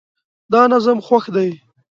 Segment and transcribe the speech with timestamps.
[0.51, 1.49] دا نظم خوښ دی